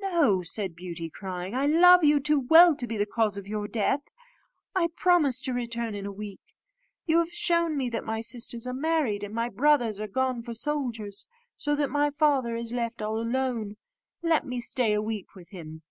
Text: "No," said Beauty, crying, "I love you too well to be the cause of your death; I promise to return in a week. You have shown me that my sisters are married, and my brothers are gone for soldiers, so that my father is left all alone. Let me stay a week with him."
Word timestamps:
"No," 0.00 0.42
said 0.42 0.74
Beauty, 0.74 1.08
crying, 1.08 1.54
"I 1.54 1.64
love 1.66 2.02
you 2.02 2.18
too 2.18 2.40
well 2.40 2.74
to 2.74 2.88
be 2.88 2.96
the 2.96 3.06
cause 3.06 3.36
of 3.36 3.46
your 3.46 3.68
death; 3.68 4.00
I 4.74 4.88
promise 4.96 5.40
to 5.42 5.52
return 5.54 5.94
in 5.94 6.04
a 6.04 6.10
week. 6.10 6.40
You 7.06 7.18
have 7.20 7.30
shown 7.30 7.76
me 7.76 7.88
that 7.90 8.02
my 8.04 8.20
sisters 8.20 8.66
are 8.66 8.72
married, 8.74 9.22
and 9.22 9.32
my 9.32 9.48
brothers 9.48 10.00
are 10.00 10.08
gone 10.08 10.42
for 10.42 10.54
soldiers, 10.54 11.28
so 11.54 11.76
that 11.76 11.88
my 11.88 12.10
father 12.10 12.56
is 12.56 12.72
left 12.72 13.00
all 13.00 13.20
alone. 13.20 13.76
Let 14.22 14.44
me 14.44 14.58
stay 14.58 14.92
a 14.92 15.00
week 15.00 15.36
with 15.36 15.50
him." 15.50 15.82